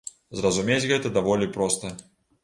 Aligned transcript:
Зразумець 0.37 0.87
гэта 0.91 1.11
даволі 1.17 1.49
проста. 1.57 1.91